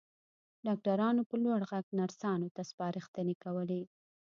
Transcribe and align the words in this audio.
ډاکټرانو 0.67 1.21
په 1.29 1.35
لوړ 1.43 1.59
غږ 1.71 1.85
نرسانو 1.99 2.47
ته 2.55 2.61
سپارښتنې 2.71 3.35
کولې. 3.43 3.81